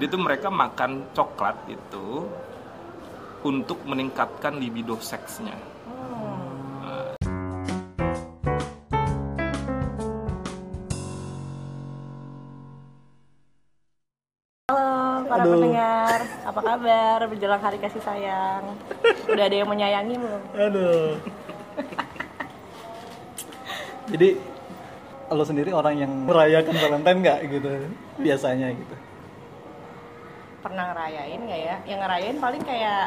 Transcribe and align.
Jadi 0.00 0.16
tuh 0.16 0.24
mereka 0.24 0.48
makan 0.48 1.12
coklat 1.12 1.60
itu 1.68 2.24
untuk 3.44 3.84
meningkatkan 3.84 4.56
libido 4.56 4.96
seksnya. 4.96 5.52
Halo 14.72 15.28
para 15.28 15.44
Aduh. 15.44 15.52
pendengar, 15.60 16.18
apa 16.48 16.60
kabar 16.64 17.18
menjelang 17.28 17.60
hari 17.60 17.76
kasih 17.84 18.00
sayang? 18.00 18.64
Udah 19.28 19.44
ada 19.52 19.56
yang 19.60 19.68
menyayangi 19.68 20.16
belum? 20.16 20.42
Aduh. 20.56 21.20
Jadi 24.08 24.28
lo 25.28 25.44
sendiri 25.44 25.76
orang 25.76 25.94
yang 26.00 26.24
merayakan 26.24 26.72
Valentine 26.88 27.20
nggak 27.20 27.38
gitu 27.52 27.68
biasanya 28.16 28.72
gitu? 28.72 29.09
Pernah 30.60 30.84
ngerayain 30.88 31.40
nggak 31.40 31.60
ya? 31.62 31.76
Yang 31.86 31.98
ngerayain 32.00 32.36
paling 32.38 32.62
kayak 32.62 33.04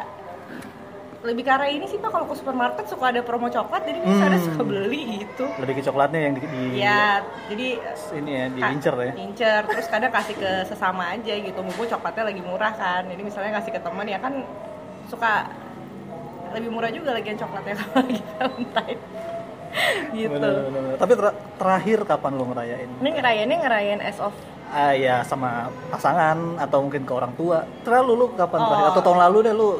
lebih 1.24 1.40
arah 1.46 1.64
ini 1.66 1.88
sih 1.88 1.96
pak 1.96 2.12
kalau 2.12 2.28
ke 2.28 2.36
supermarket 2.36 2.84
suka 2.84 3.08
ada 3.08 3.24
promo 3.24 3.48
coklat 3.48 3.80
jadi 3.82 3.96
misalnya 3.98 4.36
Hmm. 4.36 4.46
suka 4.46 4.60
beli 4.62 5.02
gitu 5.18 5.48
Lebih 5.56 5.74
ke 5.74 5.82
coklatnya 5.82 6.20
yang 6.20 6.34
di, 6.36 6.44
di 6.44 6.62
ya 6.76 7.16
jadi 7.48 7.66
ini 8.12 8.30
ya 8.30 8.44
ka- 8.44 8.52
diincer 8.52 8.94
ya. 8.94 9.12
incer 9.16 9.60
terus 9.64 9.86
kadang 9.88 10.12
kasih 10.12 10.36
ke 10.36 10.68
sesama 10.68 11.16
aja 11.16 11.32
gitu 11.32 11.56
mumpung 11.58 11.88
coklatnya 11.88 12.28
lagi 12.28 12.42
murah 12.44 12.72
kan 12.74 13.08
jadi 13.08 13.22
misalnya 13.24 13.56
kasih 13.56 13.72
ke 13.72 13.80
teman 13.80 14.04
ya 14.04 14.20
kan 14.20 14.36
suka 15.08 15.48
lebih 16.52 16.68
murah 16.68 16.92
juga 16.92 17.10
lagi 17.10 17.26
yang 17.26 17.40
coklatnya 17.40 17.72
kalau 17.80 17.94
lagi 17.96 18.20
Valentine 18.30 19.00
gitu 20.12 20.28
Bener, 20.30 20.52
bener, 20.60 20.72
bener. 20.76 20.96
Tapi 21.00 21.12
ter- 21.16 21.38
terakhir 21.56 21.98
kapan 22.04 22.32
lo 22.34 22.44
ngerayain? 22.46 22.88
ini 22.94 23.10
ngerayainnya 23.10 23.58
ngerayain 23.58 24.00
as 24.02 24.20
of 24.20 24.36
Ah 24.70 24.90
ya 24.90 25.20
sama 25.20 25.66
pasangan 25.88 26.36
atau 26.56 26.78
mungkin 26.80 27.02
ke 27.02 27.12
orang 27.12 27.32
tua. 27.34 27.62
Terlalu 27.82 28.12
lu 28.14 28.26
kapan 28.32 28.58
Oh. 28.58 28.66
terakhir? 28.66 28.86
Atau 28.90 29.02
tahun 29.02 29.18
lalu 29.20 29.38
deh 29.42 29.54
lu 29.54 29.70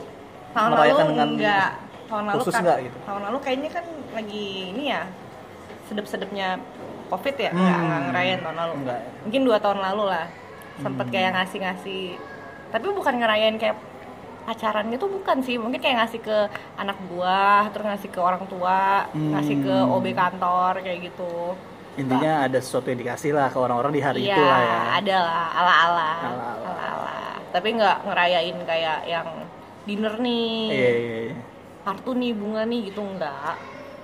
tahun 0.51 0.70
merayakan 0.70 0.95
lalu 0.96 1.10
dengan 1.10 1.29
enggak 1.30 1.71
tahun 2.04 2.24
lalu 2.24 2.37
khusus 2.38 2.52
kan 2.52 2.63
nggak 2.63 2.79
gitu? 2.80 2.99
tahun 3.02 3.23
lalu 3.24 3.38
kayaknya 3.40 3.71
kan 3.73 3.85
lagi 4.12 4.46
ini 4.71 4.82
ya 4.87 5.02
sedep-sedepnya 5.85 6.49
covid 7.07 7.35
ya 7.37 7.51
Hmm. 7.51 7.59
nggak 7.59 8.01
ngerayain 8.07 8.40
tahun 8.40 8.57
lalu 8.57 8.73
Enggak. 8.79 9.01
mungkin 9.24 9.40
dua 9.43 9.59
tahun 9.59 9.79
lalu 9.82 10.02
lah 10.07 10.27
sempet 10.77 11.07
Hmm. 11.07 11.12
kayak 11.12 11.30
ngasih-ngasih 11.35 12.05
tapi 12.71 12.87
bukan 12.88 13.15
ngerayain 13.16 13.57
kayak 13.57 13.77
pacaran 14.45 14.87
gitu 14.90 15.05
bukan 15.09 15.37
sih 15.40 15.57
mungkin 15.57 15.80
kayak 15.80 15.96
ngasih 16.01 16.21
ke 16.21 16.37
anak 16.77 16.99
buah 17.09 17.73
terus 17.73 17.87
ngasih 17.88 18.10
ke 18.10 18.21
orang 18.21 18.45
tua 18.46 19.09
ngasih 19.10 19.57
ke 19.59 19.74
Hmm. 19.74 19.90
OB 19.90 20.07
kantor 20.12 20.73
kayak 20.80 20.99
gitu 21.05 21.57
Intinya 21.95 22.32
ada 22.42 22.59
sesuatu 22.59 22.90
yang 22.90 22.98
dikasih 22.98 23.30
lah 23.30 23.46
ke 23.48 23.56
orang-orang 23.56 23.92
di 23.95 24.02
hari 24.02 24.20
Iya, 24.23 24.34
itu 24.34 24.42
lah 24.42 24.60
ya. 24.60 24.78
ada 24.98 25.16
lah 25.20 25.46
ala-ala 25.54 26.10
Ala-ala. 26.26 27.14
tapi 27.50 27.68
nggak 27.73 27.96
ngerayain 28.02 28.59
kayak 28.66 28.98
yang 29.06 29.28
dinner 29.84 30.15
nih 30.18 30.50
Iya, 30.68 30.90
iya, 30.92 31.16
iya. 31.30 31.37
kartu 31.82 32.10
nih 32.12 32.32
bunga 32.34 32.62
nih 32.65 32.90
gitu 32.90 33.00
enggak 33.00 33.54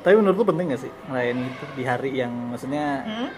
Tapi 0.00 0.14
menurut 0.16 0.36
lu 0.36 0.46
penting 0.46 0.66
gak 0.70 0.80
sih 0.80 0.92
ngerayain 1.04 1.38
itu 1.42 1.64
di 1.74 1.82
hari 1.82 2.10
yang 2.14 2.32
maksudnya 2.48 2.86
hmm? 3.02 3.28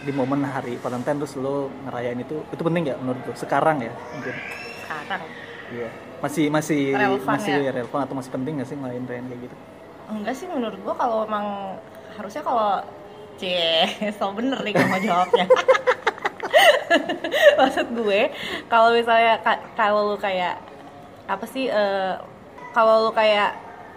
di 0.00 0.12
momen 0.12 0.42
hari 0.42 0.74
Valentine 0.76 1.18
terus 1.18 1.34
lo 1.34 1.68
ngerayain 1.84 2.18
itu 2.18 2.40
itu 2.48 2.62
penting 2.62 2.82
nggak 2.86 2.98
menurut 2.98 3.20
lu 3.20 3.34
sekarang 3.34 3.76
ya 3.78 3.92
mungkin 4.10 4.34
sekarang 4.80 5.20
iya 5.68 5.88
masih 6.18 6.44
masih 6.48 6.80
Relevan 6.94 7.26
masih 7.28 7.54
ya? 7.60 7.70
relevan 7.70 8.00
atau 8.02 8.14
masih 8.16 8.30
penting 8.32 8.52
gak 8.58 8.66
sih 8.66 8.74
ngerayain 8.74 9.04
ngerayain 9.04 9.26
kayak 9.28 9.40
gitu 9.44 9.56
enggak 10.08 10.34
sih 10.34 10.46
menurut 10.48 10.78
gua 10.80 10.94
kalau 10.96 11.18
emang 11.22 11.46
harusnya 12.14 12.40
kalau 12.40 12.80
c 13.38 13.42
so 14.12 14.30
bener 14.30 14.58
nih 14.60 14.72
gua 14.72 14.86
mau 14.86 15.00
jawabnya. 15.00 15.46
Maksud 17.58 17.86
gue 17.94 18.20
kalau 18.66 18.90
misalnya 18.90 19.38
ka- 19.38 19.64
kalau 19.74 20.10
lu 20.10 20.16
kayak 20.18 20.56
apa 21.26 21.44
sih 21.44 21.68
eh, 21.68 22.14
kalau 22.70 23.04
lu 23.04 23.12
kayak 23.12 23.52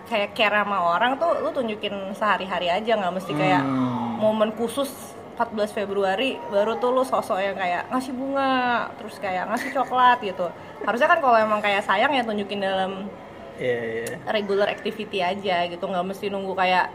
kayak 0.06 0.33
care 0.33 0.58
sama 0.58 0.78
orang 0.92 1.16
tuh 1.16 1.39
lu 1.39 1.50
tunjukin 1.50 1.94
sehari-hari 2.11 2.67
aja 2.67 2.92
nggak 2.93 3.14
mesti 3.14 3.32
kayak 3.32 3.64
Hmm. 3.64 4.20
momen 4.20 4.52
khusus 4.52 4.92
14 5.33 5.71
Februari 5.73 6.36
baru 6.52 6.76
tuh 6.77 6.92
lu 6.92 7.02
sosok 7.02 7.39
yang 7.39 7.55
kayak 7.55 7.87
ngasih 7.89 8.14
bunga 8.14 8.54
terus 8.99 9.16
kayak 9.17 9.48
ngasih 9.48 9.71
coklat 9.71 10.20
gitu. 10.21 10.52
Harusnya 10.83 11.08
kan 11.08 11.20
kalau 11.20 11.37
emang 11.39 11.58
kayak 11.60 11.82
sayang 11.82 12.11
ya 12.11 12.21
tunjukin 12.21 12.60
dalam 12.60 13.08
iya 13.55 13.80
iya. 14.04 14.16
regular 14.27 14.67
activity 14.67 15.17
aja 15.17 15.66
gitu 15.66 15.82
nggak 15.82 16.04
mesti 16.04 16.27
nunggu 16.27 16.54
kayak 16.54 16.92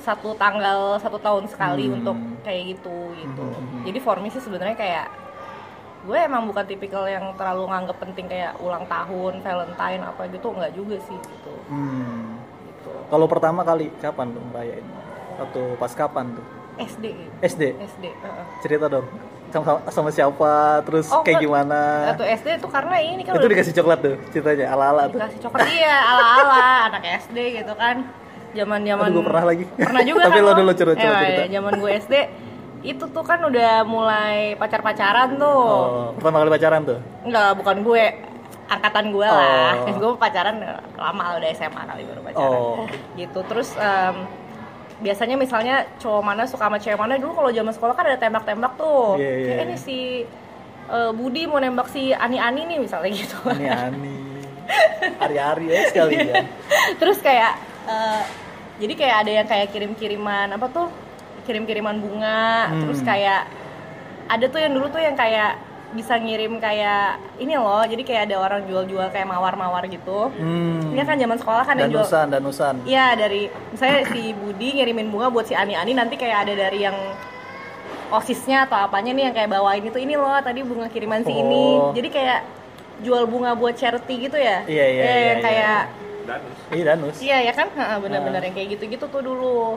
satu 0.00 0.32
tanggal 0.34 0.96
satu 0.96 1.16
tahun 1.16 1.44
sekali 1.46 1.86
Hmm. 1.86 1.96
untuk 1.96 2.16
kayak 2.40 2.62
gitu 2.70 2.96
gitu. 3.14 3.44
Hmm. 3.44 3.84
jadi 3.84 3.98
for 3.98 4.16
me 4.16 4.28
sih 4.28 4.38
sebenarnya 4.38 4.74
kayak 4.74 5.06
gue 6.00 6.16
emang 6.16 6.48
bukan 6.48 6.64
tipikal 6.64 7.04
yang 7.04 7.36
terlalu 7.36 7.68
nganggep 7.68 7.96
penting 7.98 8.24
kayak 8.24 8.56
ulang 8.58 8.84
tahun 8.86 9.38
Valentine 9.38 10.00
apa 10.00 10.22
gitu 10.26 10.48
nggak 10.48 10.72
juga 10.72 10.96
sih 11.02 11.16
gitu. 11.16 11.52
Hmm. 11.68 12.40
gitu. 12.64 12.90
Kalau 13.06 13.26
pertama 13.26 13.60
kali 13.60 13.92
kapan 13.98 14.32
lo 14.32 14.40
ngerayain 14.48 14.86
atau 15.38 15.76
pas 15.76 15.92
kapan 15.92 16.32
tuh? 16.32 16.46
SD. 16.80 17.04
SD 17.42 17.62
SD 17.76 18.04
heeh. 18.08 18.44
cerita 18.60 18.88
dong. 18.88 19.04
Sama, 19.50 19.82
sama 19.90 20.08
siapa? 20.08 20.52
Terus 20.80 21.10
Oh, 21.10 21.20
kayak 21.20 21.42
gimana? 21.42 22.14
Waktu 22.14 22.24
SD 22.34 22.48
itu 22.56 22.68
karena 22.70 22.96
ini 22.96 23.20
kan 23.20 23.34
itu 23.34 23.48
dikasih 23.50 23.74
coklat 23.74 23.98
tuh 23.98 24.16
ceritanya 24.30 24.66
ala 24.70 24.84
ala 24.88 25.02
tuh. 25.04 25.18
Dikasih 25.18 25.40
coklat. 25.42 25.66
Iya 25.68 25.96
ala 26.00 26.24
ala 26.38 26.60
anak 26.88 27.02
SD 27.20 27.36
gitu 27.58 27.74
kan 27.74 27.96
zaman 28.52 28.80
zaman 28.80 29.06
gue 29.10 29.22
pernah 29.22 29.44
lagi. 29.44 29.64
pernah 29.70 30.02
juga 30.02 30.20
Tapi 30.26 30.32
kan 30.32 30.42
lo 30.42 30.52
dulu, 30.52 30.70
coba 30.72 30.90
Eh, 30.90 30.98
cerita. 30.98 31.42
zaman 31.50 31.72
gue 31.76 31.90
SD 31.96 32.14
itu 32.80 33.04
tuh 33.06 33.20
kan 33.20 33.40
udah 33.40 33.72
mulai 33.84 34.56
pacar 34.56 34.80
pacaran 34.80 35.36
tuh 35.36 35.52
oh, 35.52 36.16
pertama 36.16 36.40
kali 36.40 36.50
pacaran 36.50 36.80
tuh 36.82 36.98
enggak 37.22 37.50
bukan 37.54 37.76
gue 37.80 38.04
angkatan 38.66 39.04
gue 39.10 39.26
lah 39.26 39.74
Oh. 39.76 39.92
gue 40.00 40.10
pacaran 40.16 40.56
lama 40.94 41.22
udah 41.36 41.50
SMA 41.52 41.82
kali 41.84 42.02
baru 42.04 42.20
pacaran 42.22 42.56
Oh. 42.56 42.88
gitu 43.14 43.40
terus 43.44 43.76
em, 43.76 44.24
biasanya 44.98 45.36
misalnya 45.36 45.76
cowok 45.96 46.22
mana 46.22 46.42
suka 46.44 46.66
sama 46.66 46.76
cewek 46.76 46.96
mana 46.96 47.16
dulu 47.16 47.32
kalau 47.34 47.50
zaman 47.50 47.68
sekolah 47.70 47.92
kan 47.92 48.04
ada 48.06 48.16
tembak-tembak 48.16 48.72
tuh 48.74 49.16
Iya, 49.16 49.28
iya, 49.30 49.44
kayak 49.44 49.56
iya. 49.56 49.64
ini 49.66 49.76
si 49.76 49.98
eh, 50.86 51.10
Budi 51.12 51.44
mau 51.44 51.56
nembak 51.56 51.86
si 51.86 52.10
Ani 52.10 52.36
Ani 52.36 52.64
nih 52.64 52.78
misalnya 52.78 53.08
gitu 53.10 53.36
ani 53.44 53.64
ani 53.66 54.12
hari-hari 55.20 55.68
ya 55.68 55.80
sekali 55.86 56.14
ya 56.22 56.44
terus 56.96 57.18
kayak 57.18 57.60
eh, 57.90 58.22
jadi 58.78 58.92
kayak 58.94 59.16
ada 59.18 59.30
yang 59.34 59.46
kayak 59.46 59.68
kirim-kiriman 59.68 60.46
apa 60.50 60.66
tuh 60.68 60.88
kirim-kiriman 61.42 61.98
bunga 61.98 62.70
Hmm. 62.70 62.80
terus 62.86 63.00
kayak 63.02 63.50
ada 64.26 64.46
tuh 64.46 64.58
yang 64.58 64.72
dulu 64.72 64.86
tuh 64.88 65.02
yang 65.02 65.14
kayak 65.14 65.58
bisa 65.90 66.14
ngirim 66.14 66.62
kayak 66.62 67.18
ini 67.36 67.58
loh 67.58 67.82
jadi 67.82 67.98
kayak 68.00 68.22
ada 68.30 68.36
orang 68.38 68.62
jual-jual 68.62 69.10
kayak 69.10 69.26
mawar-mawar 69.26 69.82
gitu 69.84 70.30
hmm. 70.30 70.94
ini 70.94 71.02
kan 71.02 71.18
zaman 71.18 71.34
sekolah 71.34 71.66
kan 71.66 71.74
yang 71.76 71.90
jual 71.90 72.06
danusan 72.06 72.26
danusan 72.30 72.74
Iya 72.86 73.18
dari 73.18 73.50
misalnya 73.68 74.06
si 74.06 74.30
Budi 74.30 74.78
ngirimin 74.78 75.10
bunga 75.10 75.28
buat 75.28 75.44
si 75.44 75.52
Ani 75.52 75.74
Ani 75.74 75.90
nanti 75.92 76.14
kayak 76.14 76.46
ada 76.46 76.54
dari 76.56 76.78
yang 76.80 76.94
osisnya 78.10 78.66
atau 78.66 78.78
apanya 78.80 79.10
nih 79.10 79.24
yang 79.24 79.34
kayak 79.34 79.50
bawain 79.50 79.82
itu 79.82 79.98
ini 79.98 80.14
loh 80.14 80.38
tadi 80.40 80.62
bunga 80.62 80.86
kiriman 80.86 81.22
si 81.22 81.30
ini 81.32 81.66
Oh. 81.72 81.90
jadi 81.90 82.08
kayak 82.08 82.40
jual 83.00 83.26
bunga 83.26 83.54
buat 83.54 83.74
charity 83.74 84.28
gitu 84.28 84.36
ya 84.36 84.62
Iya, 84.66 84.86
iya, 84.88 85.00
Eh, 85.00 85.06
iya, 85.08 85.18
yang 85.26 85.38
iya. 85.38 85.46
kayak 85.46 85.80
Danus. 86.30 86.58
iya 86.70 86.84
danus 86.86 87.16
iya 87.18 87.38
ya 87.42 87.52
kan 87.52 87.68
Ha, 87.72 87.98
bener-bener 87.98 88.40
yang 88.40 88.54
kayak 88.54 88.68
gitu-gitu 88.72 89.04
tuh 89.04 89.20
dulu 89.20 89.76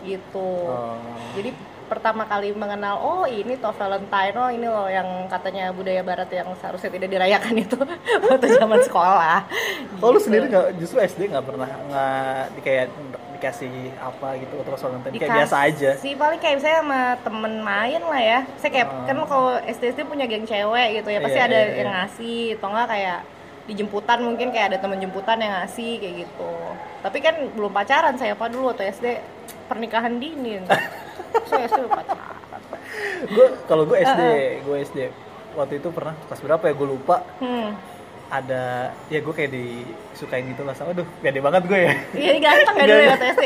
gitu 0.00 0.50
Oh. 0.64 0.94
jadi 1.34 1.50
pertama 1.84 2.22
kali 2.22 2.52
mengenal 2.52 3.00
oh 3.00 3.24
ini 3.24 3.56
toh 3.56 3.72
Valentine 3.72 4.36
oh 4.36 4.46
ini 4.48 4.66
loh 4.66 4.86
yang 4.86 5.08
katanya 5.26 5.72
budaya 5.72 6.02
barat 6.02 6.28
yang 6.30 6.46
seharusnya 6.54 6.92
tidak 6.92 7.08
dirayakan 7.10 7.54
itu 7.56 7.80
waktu 8.22 8.46
zaman 8.52 8.78
sekolah 8.80 9.40
Oh 9.98 10.08
lu 10.08 10.16
Gitu. 10.16 10.28
sendiri 10.28 10.44
nggak 10.46 10.66
justru 10.76 11.00
SD 11.00 11.20
nggak 11.28 11.42
pernah 11.42 11.64
nggak 11.64 12.42
di 12.52 12.60
kayak 12.60 12.86
dikasih 13.32 13.70
apa 13.96 14.36
gitu 14.36 14.54
terus 14.60 14.80
Valentine 14.80 15.14
kayak 15.16 15.36
biasa 15.38 15.56
aja. 15.64 15.90
sih 15.96 16.12
paling 16.12 16.36
kayak 16.36 16.58
saya 16.58 16.76
sama 16.78 17.00
temen 17.18 17.54
main 17.58 18.02
lah 18.02 18.20
ya 18.20 18.40
saya 18.56 18.70
kayak 18.70 18.88
Oh. 18.88 19.02
kan 19.02 19.16
kalau 19.24 19.50
SD 19.64 19.82
SD 19.88 20.00
punya 20.04 20.26
geng 20.26 20.44
cewek 20.44 20.88
gitu 20.94 21.08
ya 21.08 21.18
pasti 21.18 21.38
Iya, 21.38 21.46
ada 21.46 21.56
iya, 21.56 21.64
iya. 21.64 21.76
yang 21.80 21.90
ngasih 21.96 22.38
atau 22.54 22.68
enggak 22.68 22.88
kayak 22.90 23.18
di 23.68 23.76
jemputan 23.76 24.24
mungkin 24.24 24.48
kayak 24.48 24.72
ada 24.72 24.78
temen 24.80 24.96
jemputan 24.96 25.36
yang 25.36 25.52
ngasih 25.60 26.00
kayak 26.00 26.14
gitu. 26.24 26.52
Tapi 27.04 27.18
kan 27.20 27.34
belum 27.52 27.68
pacaran 27.68 28.16
saya 28.16 28.32
apa 28.32 28.48
dulu 28.48 28.72
atau 28.72 28.80
SD 28.80 29.20
pernikahan 29.68 30.16
dini. 30.16 30.64
Saya 31.52 31.68
SD 31.68 31.84
pacaran. 31.84 32.40
Gue 33.28 33.46
kalau 33.68 33.84
gue 33.84 34.00
SD 34.00 34.22
gue 34.64 34.76
SD 34.88 34.98
waktu 35.52 35.84
itu 35.84 35.88
pernah 35.92 36.16
kelas 36.24 36.40
berapa 36.40 36.64
ya? 36.64 36.74
Gue 36.74 36.88
lupa. 36.88 37.20
Hmm. 37.38 37.76
ada 38.28 38.92
ya 39.08 39.24
gue 39.24 39.32
kayak 39.32 39.52
disukain 39.52 40.44
gitu 40.48 40.60
lah. 40.60 40.72
Sama 40.72 40.92
aduh 40.92 41.08
pede 41.20 41.40
banget 41.40 41.64
gue 41.64 41.80
ya. 41.80 41.92
Iya 42.12 42.28
ini 42.32 42.40
ganteng 42.40 42.76
ya 42.76 42.84
dulu 42.84 43.00
ya 43.00 43.08
waktu 43.12 43.26
SD 43.32 43.44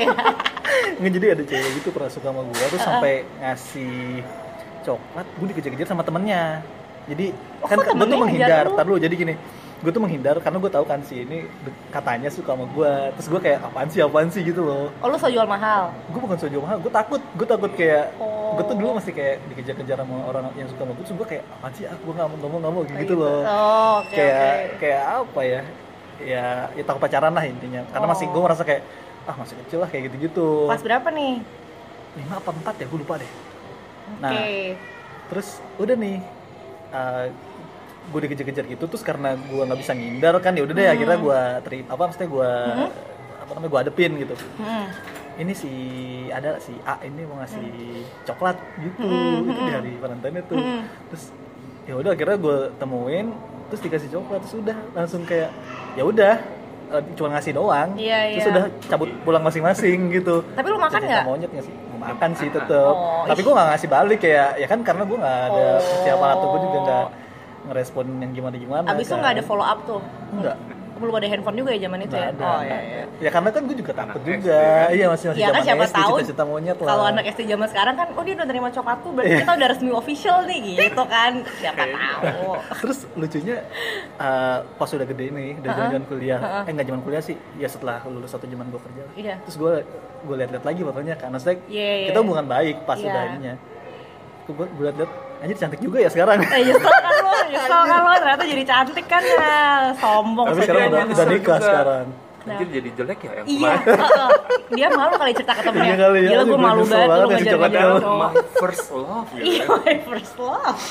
nggak 0.92 1.12
jadi 1.14 1.26
ada 1.34 1.42
cewek 1.46 1.70
gitu 1.78 1.88
pernah 1.90 2.10
suka 2.10 2.28
sama 2.30 2.42
gue 2.42 2.64
terus 2.66 2.82
sampai 2.82 3.14
ngasih 3.38 3.94
coklat 4.82 5.26
gue 5.38 5.46
dikejar-kejar 5.50 5.86
sama 5.86 6.02
temennya. 6.02 6.62
Jadi 7.06 7.26
Oh, 7.62 7.66
kan 7.66 7.78
gue 7.78 8.06
tuh 8.06 8.18
menghindar. 8.18 8.66
tar 8.74 8.82
dulu 8.82 8.98
jadi 8.98 9.14
gini 9.14 9.34
gue 9.82 9.90
tuh 9.90 9.98
menghindar 9.98 10.38
karena 10.38 10.56
gue 10.56 10.70
tahu 10.70 10.84
kan 10.84 11.02
si 11.02 11.20
ini 11.20 11.42
katanya 11.88 12.26
suka 12.28 12.54
sama 12.54 12.64
gue 12.64 12.92
terus 13.12 13.26
gue 13.28 13.40
kayak 13.40 13.58
apaan 13.60 13.88
sih 13.88 13.98
apaan 13.98 14.28
sih 14.28 14.40
gitu 14.40 14.62
loh 14.62 14.94
Oh 14.96 15.06
lu 15.06 15.16
so 15.16 15.26
jual 15.26 15.42
mahal? 15.44 15.90
gue 16.06 16.16
bukan 16.16 16.36
soal 16.36 16.48
jual 16.48 16.62
mahal 16.62 16.78
gue 16.78 16.88
takut 16.88 17.18
gue 17.18 17.44
takut 17.44 17.70
kayak 17.72 18.14
Oh. 18.16 18.54
gue 18.54 18.64
tuh 18.64 18.76
dulu 18.76 18.94
masih 18.94 19.10
kayak 19.10 19.42
dikejar-kejar 19.48 19.98
sama 19.98 20.16
orang 20.22 20.44
yang 20.54 20.66
suka 20.66 20.80
sama 20.80 20.92
gue 20.92 21.02
terus 21.02 21.16
gue 21.16 21.28
kayak 21.28 21.44
apaan 21.50 21.72
sih 21.72 21.84
aku 21.84 22.04
nggak 22.06 22.26
mau 22.26 22.36
nggak 22.36 22.48
mau 22.48 22.58
nggak 22.58 22.72
mau 22.72 22.82
kayak 22.84 23.00
gitu 23.00 23.14
loh 23.16 23.38
Oh, 23.42 23.92
oke 23.98 24.12
kayak 24.12 24.38
oke. 24.38 24.76
kayak 24.78 25.02
apa 25.02 25.40
ya 25.42 25.60
ya 26.22 26.44
ya 26.70 26.82
takut 26.84 27.00
pacaran 27.00 27.32
lah 27.32 27.44
intinya 27.44 27.80
karena 27.88 28.06
masih 28.06 28.26
Oh. 28.26 28.32
gue 28.32 28.42
merasa 28.44 28.62
kayak 28.62 28.82
ah 29.22 29.34
masih 29.34 29.54
kecil 29.58 29.78
lah 29.78 29.88
kayak 29.88 30.02
gitu-gitu 30.06 30.66
Pas 30.66 30.78
berapa 30.78 31.08
nih? 31.08 31.34
lima 32.12 32.34
apa 32.36 32.50
empat 32.50 32.74
ya 32.76 32.86
gue 32.86 32.98
lupa 32.98 33.14
deh 33.16 33.32
Oke. 34.12 34.20
Nah. 34.20 34.30
terus 35.26 35.48
udah 35.76 35.96
nih 35.96 36.18
gue 38.04 38.20
dikejar-kejar 38.20 38.64
gitu 38.66 38.84
terus 38.86 39.00
karena 39.00 39.36
gue 39.36 39.62
nggak 39.62 39.78
bisa 39.78 39.92
ngindar 39.92 40.34
kan 40.38 40.52
ya 40.52 40.62
udah 40.62 40.72
deh 40.72 40.84
Hmm. 40.84 40.94
akhirnya 40.94 41.18
gue 41.18 41.40
terima 41.62 41.88
apa 41.88 42.02
maksudnya 42.04 42.28
gue 42.28 42.50
apa 43.38 43.50
namanya 43.52 43.70
gue 43.70 43.80
adepin 43.80 44.12
gitu 44.16 44.34
Hmm. 44.56 44.86
ini 45.34 45.52
si 45.52 45.70
ada 46.28 46.58
si 46.58 46.72
A 46.82 46.98
ini 47.00 47.22
mau 47.22 47.38
ngasih 47.38 47.68
coklat 48.24 48.56
gitu 48.76 49.00
Hmm, 49.02 49.44
itu 49.44 49.52
di 49.52 49.62
hmm. 49.62 49.76
hari 49.76 49.92
Valentine 49.96 50.36
itu 50.40 50.54
Hmm. 50.54 50.82
terus 51.08 51.24
ya 51.82 51.94
udah 51.94 52.10
akhirnya 52.10 52.36
gue 52.36 52.58
temuin 52.76 53.26
terus 53.66 53.80
dikasih 53.80 54.08
coklat 54.10 54.40
terus 54.40 54.56
udah 54.56 54.76
langsung 54.92 55.22
kayak 55.22 55.50
ya 55.92 56.02
udah 56.02 56.34
eh, 56.90 57.02
cuma 57.14 57.32
ngasih 57.32 57.52
doang 57.52 57.96
Iya, 57.96 58.18
terus 58.30 58.44
iya. 58.44 58.52
udah 58.52 58.64
cabut 58.86 59.08
pulang 59.22 59.40
masing-masing 59.40 59.98
gitu 60.12 60.44
Tapi 60.44 60.66
lu 60.66 60.76
makan 60.76 61.00
nggak? 61.00 61.24
monyet 61.24 61.48
nggak 61.48 61.64
sih 61.64 61.74
makan 61.96 62.30
sih 62.34 62.48
tetep 62.48 62.92
Oh, 62.92 63.24
tapi 63.24 63.40
gue 63.40 63.50
nggak 63.50 63.68
ngasih 63.70 63.88
balik 63.88 64.18
kayak 64.20 64.58
ya 64.58 64.66
kan 64.66 64.82
karena 64.82 65.02
gue 65.02 65.16
nggak 65.16 65.38
ada 65.48 65.66
Oh. 65.72 65.78
persiapan 65.80 66.28
atau 66.30 66.46
gue 66.46 66.60
juga 66.62 66.78
nggak 66.82 67.06
ngerespon 67.64 68.06
yang 68.18 68.32
gimana 68.32 68.56
gimana 68.56 68.86
Abis 68.88 69.06
itu 69.06 69.14
nggak 69.14 69.32
ada 69.32 69.42
follow 69.42 69.62
up 69.62 69.78
tuh? 69.84 70.00
enggak 70.30 70.58
Belum 70.92 71.18
ada 71.18 71.26
handphone 71.26 71.56
juga 71.56 71.74
ya 71.74 71.82
zaman 71.82 71.98
itu 72.00 72.14
ya? 72.14 72.30
Nggak 72.30 72.38
ada. 72.38 72.46
Oh 72.48 72.60
iya 72.62 72.78
iya. 72.80 73.02
ya 73.18 73.28
karena 73.28 73.50
kan 73.50 73.62
gue 73.64 73.74
juga 73.74 73.92
takut 73.92 74.14
Anak 74.14 74.22
juga 74.24 74.54
SD 74.54 74.62
kan? 74.62 74.86
iya 74.92 75.06
masih 75.08 75.26
masih 75.26 75.40
Iya 75.40 75.48
kan 75.48 75.52
zaman 75.52 75.66
siapa 75.66 75.84
SD, 75.84 75.96
tahu 75.98 76.14
cita-cita 76.14 76.44
monyet 76.44 76.76
lah 76.76 76.86
kalau 76.86 77.04
anak 77.04 77.24
SD 77.28 77.40
zaman 77.44 77.66
sekarang 77.66 77.94
kan 77.96 78.08
oh 78.12 78.22
dia 78.22 78.34
udah 78.34 78.46
nerima 78.46 78.68
coklatku 78.70 79.08
berarti 79.10 79.34
kita 79.36 79.52
udah 79.52 79.68
resmi 79.68 79.90
official 79.92 80.38
nih 80.44 80.58
gitu 80.78 81.02
kan 81.04 81.32
siapa 81.56 81.82
tahu 81.84 82.46
terus 82.78 82.98
lucunya 83.12 83.56
eh, 84.16 84.58
pas 84.62 84.88
udah 84.88 85.06
gede 85.08 85.26
nih 85.28 85.50
udah 85.58 85.70
zaman 85.72 86.02
kuliah 86.06 86.38
Ha-ha. 86.38 86.60
eh 86.62 86.72
nggak 86.72 86.86
zaman 86.86 87.00
kuliah 87.02 87.22
sih 87.24 87.36
ya 87.56 87.66
setelah 87.66 87.98
lulus 88.04 88.30
satu 88.30 88.44
zaman 88.44 88.66
gue 88.68 88.80
kerja 88.80 89.02
lah. 89.02 89.14
Iya. 89.16 89.34
terus 89.42 89.56
gue 89.56 89.72
gue 90.22 90.36
lihat-lihat 90.36 90.64
lagi 90.64 90.80
fotonya 90.80 91.14
kan 91.16 91.28
maksudnya 91.30 91.56
Iya, 91.66 91.90
iya. 91.96 92.06
kita 92.10 92.18
hubungan 92.20 92.46
baik 92.46 92.76
pas 92.84 92.94
Iya. 92.96 93.10
udah 93.10 93.22
ininya 93.28 93.54
gue 94.44 94.66
gue 94.68 94.84
lihat-lihat 94.84 95.12
anjir 95.38 95.56
cantik 95.56 95.80
juga 95.80 95.98
ya 95.98 96.06
sekarang 96.06 96.38
eh 96.38 96.46
kan 96.46 96.62
lo 96.78 96.78
nyesel 97.52 97.82
kan 97.84 98.00
lo 98.00 98.12
ternyata 98.16 98.44
jadi 98.48 98.62
cantik 98.64 99.06
kan 99.06 99.22
ya. 99.22 99.56
Sombong 100.00 100.46
tapi 100.48 100.60
sekarang 100.64 100.88
udah, 100.88 101.04
udah 101.06 101.26
nikah 101.28 101.58
sekarang. 101.60 102.06
Anjir 102.42 102.68
jadi 102.74 102.90
jelek 102.98 103.18
ya 103.22 103.30
yang 103.38 103.46
iya 103.46 103.72
dia 104.74 104.86
malu 104.90 105.14
kali 105.14 105.30
cerita 105.30 105.54
ke 105.54 105.62
temennya 105.62 105.86
Iya 105.86 105.96
kali 106.02 106.18
ya, 106.18 106.26
gila 106.26 106.42
aduh, 106.42 106.50
gue 106.50 106.58
malu 106.58 106.82
banget 106.90 107.06
lu 107.06 107.26
coklat 107.46 107.70
cowok 107.70 108.02
My 108.02 108.42
first 108.58 108.86
love 108.90 109.28
gitu 109.30 109.46
Iya, 109.46 109.64
my 109.70 109.96
first 110.02 110.34
love, 110.42 110.82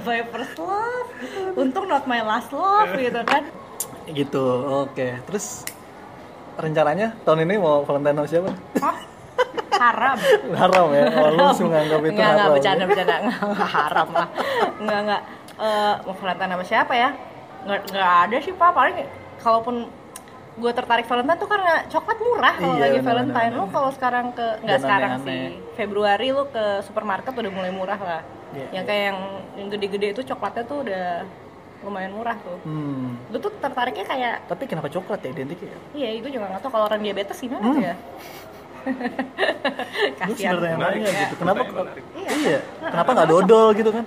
my 0.00 0.20
first 0.32 0.56
love. 0.56 1.08
Untung 1.60 1.84
not 1.92 2.08
my 2.08 2.24
last 2.24 2.50
love 2.56 2.88
gitu 2.96 3.20
kan. 3.20 3.42
gitu 4.08 4.44
oke. 4.64 5.08
Terus 5.28 5.68
rencananya 6.56 7.12
tahun 7.20 7.44
ini 7.44 7.54
mau 7.60 7.84
Valentine 7.84 8.16
sama 8.16 8.28
siapa? 8.28 8.50
Hah? 8.80 8.96
Haram. 9.74 10.16
haram 10.56 10.86
ya? 10.94 11.04
Oh, 11.18 11.28
lu 11.34 11.42
langsung 11.42 11.68
nganggap 11.68 12.00
itu 12.00 12.10
Enggak, 12.14 12.24
enggak 12.24 12.40
haram 12.40 12.54
bercanda 12.56 12.84
bercanda. 12.86 13.16
Enggak, 13.18 13.40
enggak 13.44 13.70
haram 13.76 14.08
lah. 14.08 14.28
Enggak, 14.80 14.98
enggak. 15.04 15.22
Eh, 15.56 15.94
mau 16.00 16.14
Valentine 16.14 16.50
sama 16.52 16.64
siapa 16.64 16.92
ya? 16.92 17.10
Enggak, 17.62 17.80
enggak 17.86 18.10
ada 18.24 18.36
sih, 18.38 18.52
Pak. 18.52 18.70
Paling 18.70 18.96
kalaupun 19.38 19.76
gue 20.54 20.72
tertarik 20.72 21.02
Valentine 21.04 21.34
tuh 21.36 21.46
karena 21.46 21.82
coklat 21.84 22.18
murah 22.20 22.54
kalau 22.54 22.74
Iya, 22.74 22.82
lagi 22.84 22.94
bener, 22.96 23.06
Valentine 23.08 23.50
bener, 23.50 23.60
lu 23.60 23.66
kalau 23.68 23.90
sekarang 23.90 24.26
ke 24.30 24.46
nggak 24.60 24.80
sekarang 24.80 25.10
aneh-aneh. 25.12 25.26
sih 25.26 25.44
Februari 25.74 26.28
lu 26.30 26.46
ke 26.46 26.64
supermarket 26.80 27.34
udah 27.34 27.50
mulai 27.50 27.70
murah 27.70 27.98
lah 27.98 28.22
Iya, 28.52 28.66
yang 28.72 28.84
kayak 28.84 29.02
yang 29.04 29.18
yang 29.52 29.68
gede-gede 29.68 30.08
itu 30.12 30.22
coklatnya 30.24 30.62
tuh 30.62 30.78
udah 30.80 31.26
lumayan 31.82 32.14
murah 32.14 32.38
tuh 32.38 32.54
hmm. 32.62 33.34
gue 33.34 33.40
tuh 33.40 33.50
tertariknya 33.58 34.06
kayak 34.06 34.34
tapi 34.46 34.62
kenapa 34.64 34.86
coklat 34.88 35.20
ya 35.20 35.30
identik 35.32 35.58
ya 35.58 35.74
Iya, 35.92 36.08
itu 36.16 36.28
juga 36.30 36.46
nggak 36.46 36.62
tahu 36.62 36.70
kalau 36.70 36.86
orang 36.86 37.02
diabetes 37.02 37.34
gimana 37.36 37.58
Hmm. 37.60 37.74
tuh 37.74 37.82
ya. 37.82 37.94
Lu 38.86 38.92
Kasihan. 40.22 40.54
sebenarnya 40.54 40.76
Menarik 40.76 40.98
nanya 41.00 41.10
ya. 41.10 41.22
gitu 41.26 41.34
kenapa. 41.36 41.60
Iya. 42.14 42.30
iya 42.32 42.58
kenapa 42.80 43.10
nggak 43.12 43.28
dodol 43.28 43.68
gitu 43.74 43.90
kan 43.90 44.04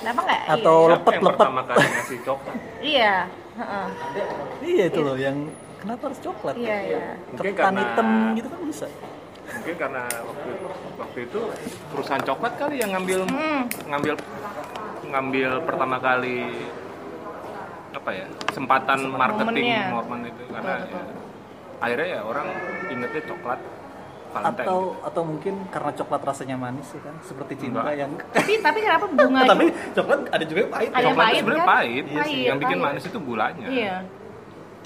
Kenapa 0.00 0.20
nggak? 0.22 0.40
Atau 0.50 0.76
iya, 0.78 0.90
lepet, 0.90 1.12
yang 1.12 1.22
lepet. 1.22 1.36
pertama 1.36 1.60
kali 1.62 1.84
ngasih 1.86 2.18
coklat? 2.22 2.56
Iya. 2.90 3.14
heeh. 3.52 3.86
iya 4.64 4.84
itu 4.88 5.00
loh 5.00 5.16
yang 5.16 5.36
kenapa 5.76 6.02
harus 6.08 6.20
coklat 6.20 6.54
Iya, 6.56 6.76
iya. 6.82 7.00
Mungkin 7.28 7.52
ketan 7.52 7.60
karena- 7.68 7.80
hitam 7.84 8.08
gitu 8.34 8.48
kan 8.48 8.60
bisa 8.64 8.86
Mungkin 9.50 9.74
karena 9.76 10.02
waktu 10.06 10.50
waktu 10.96 11.18
itu 11.26 11.40
perusahaan 11.90 12.24
coklat 12.24 12.52
kali 12.56 12.74
yang 12.78 12.90
ngambil 12.94 13.20
Hmm. 13.26 13.60
ngambil 13.84 14.14
ngambil 15.04 15.50
pertama 15.60 15.96
kali 15.98 16.38
apa 17.90 18.10
ya 18.14 18.26
kesempatan 18.46 18.98
marketing 19.10 19.66
momen 19.90 20.20
itu 20.24 20.42
karena 20.48 20.74
Betul, 20.78 20.94
ya, 20.94 21.02
akhirnya 21.80 22.08
ya 22.08 22.20
orang 22.22 22.46
ingetnya 22.86 23.22
coklat 23.26 23.60
Valentine 24.30 24.62
atau 24.62 24.78
gitu. 24.88 25.04
atau 25.04 25.22
mungkin 25.22 25.54
karena 25.68 25.90
coklat 25.92 26.22
rasanya 26.22 26.56
manis 26.56 26.88
ya 26.88 27.00
kan 27.00 27.14
seperti 27.20 27.52
cinta 27.58 27.80
Enggak. 27.80 27.96
yang 27.96 28.12
Tapi 28.30 28.52
tapi 28.58 28.78
kenapa 28.80 29.04
bunga? 29.12 29.40
tapi 29.44 29.64
coklat 29.92 30.20
ada 30.28 30.44
juga 30.44 30.58
yang 30.60 30.72
pahit 30.72 30.88
Ada 30.88 30.96
yang 30.96 31.06
coklat 31.06 31.18
pahit, 31.20 31.30
itu 31.30 31.40
sebenarnya 31.40 31.60
kan? 31.60 31.72
pahit, 31.72 32.04
Iya 32.06 32.22
sih, 32.24 32.40
yang 32.44 32.58
bikin 32.58 32.76
pahit. 32.76 32.86
manis 32.88 33.04
itu 33.04 33.18
gulanya 33.20 33.66
Iya. 33.68 33.96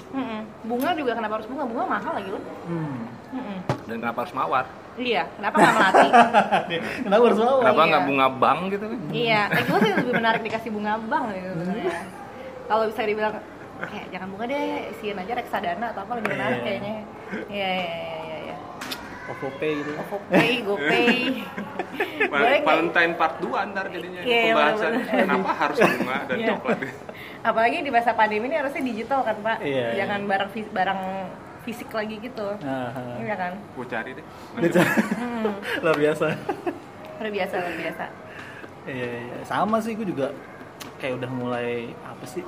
Mm-mm. 0.07 0.41
Bunga 0.63 0.89
juga 0.93 1.11
kenapa 1.13 1.33
harus 1.35 1.47
bunga? 1.47 1.63
Bunga 1.65 1.85
mahal 1.89 2.11
lagi 2.13 2.29
loh. 2.29 2.43
hmm. 2.65 2.97
Mm-mm. 3.27 3.59
dan 3.83 3.95
kenapa 3.99 4.19
harus 4.21 4.33
mawar 4.33 4.65
Iya, 4.95 5.27
kenapa 5.29 5.55
nggak 5.57 5.75
melati? 5.75 6.07
kenapa 7.03 7.21
harus 7.21 7.37
mau 7.37 7.55
kenapa 7.59 7.75
iya. 7.77 7.89
nggak 7.91 8.03
bunga 8.07 8.27
bank 8.33 8.59
gitu 8.71 8.85
kan 8.85 8.99
iya, 9.11 9.41
eh, 9.49 9.61
gue 9.61 9.77
sih 9.77 9.91
lebih 9.93 10.13
menarik 10.15 10.41
dikasih 10.41 10.71
bunga 10.71 10.93
bank 11.01 11.25
gitu 11.31 11.51
sebenarnya. 11.53 11.91
Kalau 12.65 12.83
bisa 12.87 13.01
dibilang 13.03 13.33
kayak 13.77 14.05
jangan 14.07 14.27
bunga 14.31 14.45
deh, 14.47 14.63
isiin 14.89 15.19
aja 15.19 15.33
reksadana 15.35 15.85
atau 15.91 16.01
apa 16.01 16.11
lebih 16.15 16.29
menarik 16.31 16.55
Iya. 16.55 16.63
kayaknya. 16.63 16.93
Iya, 16.95 17.01
iya, 17.51 17.69
iya, 17.75 18.14
iya, 19.25 19.27
iya. 19.27 19.33
OVO 19.33 19.49
Pay 19.55 19.71
gitu 19.75 19.91
OVOPay, 19.95 20.51
GoPay. 20.61 21.07
Boleh? 22.31 22.59
Valentine 22.61 23.13
part 23.15 23.35
2 23.37 23.71
ntar 23.71 23.85
jadinya 23.87 24.21
Iya, 24.21 24.29
iya, 24.39 24.43
pembahasan 24.47 24.91
bener-bener. 24.91 25.21
kenapa 25.23 25.51
harus 25.55 25.77
bunga 25.79 26.17
dan 26.23 26.37
Iya. 26.37 26.47
coklat 26.51 26.77
Apalagi 27.41 27.77
di 27.79 27.91
masa 27.91 28.11
pandemi 28.11 28.45
ini 28.45 28.55
harusnya 28.55 28.83
digital 28.83 29.19
kan 29.21 29.37
Pak. 29.39 29.57
Iya, 29.59 29.85
iya. 29.87 29.89
Jangan 29.99 30.19
barang 30.25 30.49
fis- 30.51 30.69
barang 30.71 31.01
fisik 31.61 31.89
lagi 31.89 32.15
gitu. 32.19 32.47
nah, 32.59 32.93
Iya 33.17 33.35
kan? 33.35 33.53
gue 33.57 33.85
cari 33.87 34.11
deh 34.11 34.25
Hmm. 35.15 35.53
luar 35.83 35.97
biasa 35.97 36.27
Luar 37.15 37.29
biasa, 37.31 37.55
luar 37.57 37.75
biasa. 37.75 38.05
iya 38.85 39.07
iya 39.23 39.37
sama 39.43 39.77
sih 39.79 39.93
gue 39.93 40.05
juga 40.05 40.29
kayak 40.95 41.17
udah 41.17 41.31
mulai 41.31 41.69
apa 42.03 42.21
sih 42.23 42.45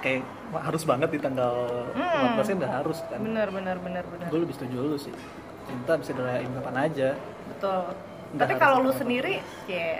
kayak 0.00 0.24
harus 0.54 0.80
banget 0.82 1.08
di 1.10 1.18
tanggal 1.18 1.52
Hmm. 1.92 2.36
14 2.36 2.46
kan 2.46 2.56
udah 2.58 2.72
harus 2.74 2.98
kan 3.04 3.20
Bener, 3.20 3.48
bener, 3.50 3.76
bener, 3.78 4.04
bener. 4.06 4.26
gue 4.26 4.40
lebih 4.40 4.54
setuju 4.54 4.76
lu 4.82 4.96
sih 4.96 5.12
cinta 5.64 5.92
bisa 5.96 6.12
dirayain 6.12 6.50
kapan 6.52 6.76
aja 6.80 7.08
Betul. 7.44 7.82
Nggak 8.34 8.40
Tapi 8.40 8.52
harus 8.52 8.62
kalau 8.62 8.76
lu 8.76 8.82
apa-apa. 8.84 9.00
sendiri, 9.00 9.34
ya 9.66 9.90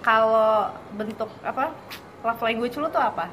kalau 0.00 0.52
bentuk 0.92 1.30
apa 1.40 1.64
love 2.20 2.42
language 2.42 2.76
lu 2.76 2.88
tuh 2.88 3.00
apa? 3.00 3.26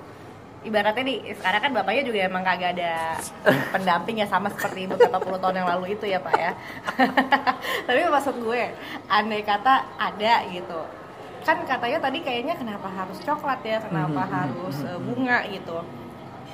Ibaratnya 0.58 1.04
nih, 1.04 1.18
sekarang 1.34 1.62
kan 1.62 1.72
bapaknya 1.72 2.04
juga 2.04 2.20
emang 2.22 2.44
kagak 2.44 2.76
ada 2.76 3.16
pendamping 3.74 4.20
ya 4.20 4.28
sama 4.28 4.50
seperti 4.50 4.84
ibu 4.84 4.96
kata 4.96 5.20
puluh 5.20 5.38
tahun 5.38 5.56
yang 5.58 5.70
lalu 5.70 5.94
itu 5.94 6.06
ya 6.06 6.18
pak 6.18 6.34
ya. 6.34 6.52
Tapi 7.88 8.00
maksud 8.04 8.36
gue, 8.38 8.62
andai 9.08 9.44
kata 9.44 9.74
ada 9.96 10.34
gitu, 10.48 10.80
kan 11.44 11.58
katanya 11.64 12.00
tadi 12.02 12.20
kayaknya 12.20 12.56
kenapa 12.56 12.88
harus 12.90 13.20
coklat 13.20 13.62
ya, 13.64 13.78
kenapa 13.80 14.22
Mhm, 14.22 14.32
harus 14.32 14.76
mhm, 14.78 14.88
eh, 14.88 14.94
mhm. 14.94 15.04
bunga 15.04 15.38
gitu. 15.48 15.78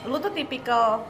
Lu 0.03 0.15
tuh 0.18 0.32
tipikal 0.32 1.01